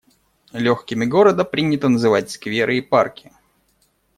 «Лёгкими 0.51 1.05
города» 1.05 1.45
принято 1.45 1.87
называть 1.87 2.31
скверы 2.31 2.79
и 2.79 2.81
парки. 2.81 3.31